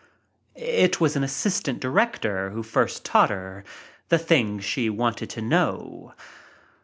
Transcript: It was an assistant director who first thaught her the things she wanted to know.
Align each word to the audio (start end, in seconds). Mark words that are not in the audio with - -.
It 0.55 0.99
was 0.99 1.15
an 1.15 1.23
assistant 1.23 1.79
director 1.79 2.49
who 2.49 2.63
first 2.63 3.07
thaught 3.07 3.29
her 3.29 3.63
the 4.09 4.17
things 4.17 4.65
she 4.65 4.89
wanted 4.89 5.29
to 5.29 5.41
know. 5.43 6.15